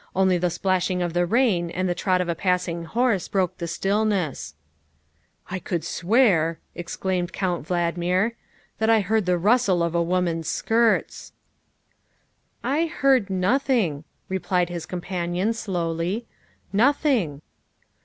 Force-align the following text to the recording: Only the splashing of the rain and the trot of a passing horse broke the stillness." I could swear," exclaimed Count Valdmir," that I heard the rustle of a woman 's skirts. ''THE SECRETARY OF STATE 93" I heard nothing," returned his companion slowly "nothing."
Only 0.15 0.39
the 0.39 0.49
splashing 0.49 1.03
of 1.03 1.13
the 1.13 1.27
rain 1.27 1.69
and 1.69 1.87
the 1.87 1.93
trot 1.93 2.21
of 2.21 2.27
a 2.27 2.33
passing 2.33 2.85
horse 2.85 3.27
broke 3.27 3.59
the 3.59 3.67
stillness." 3.67 4.55
I 5.51 5.59
could 5.59 5.83
swear," 5.83 6.57
exclaimed 6.73 7.33
Count 7.33 7.67
Valdmir," 7.67 8.31
that 8.79 8.89
I 8.89 9.01
heard 9.01 9.27
the 9.27 9.37
rustle 9.37 9.83
of 9.83 9.93
a 9.93 10.01
woman 10.01 10.41
's 10.41 10.49
skirts. 10.49 11.33
''THE 12.63 12.69
SECRETARY 12.69 12.83
OF 12.85 12.89
STATE 12.91 12.99
93" 12.99 12.99
I 12.99 12.99
heard 12.99 13.29
nothing," 13.29 14.03
returned 14.27 14.69
his 14.69 14.85
companion 14.87 15.53
slowly 15.53 16.25
"nothing." 16.73 17.43